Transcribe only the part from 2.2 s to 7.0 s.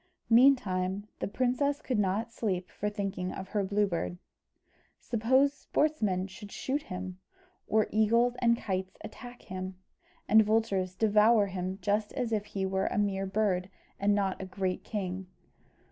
sleep for thinking of her Blue Bird. "Suppose sportsmen should shoot